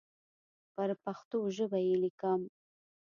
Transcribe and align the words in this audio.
پر 0.73 0.89
پښتو 1.03 1.37
ژبه 1.55 1.79
یې 1.87 1.95
لیکم. 2.03 2.41